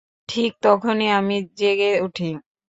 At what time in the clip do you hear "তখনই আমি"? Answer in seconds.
0.61-1.37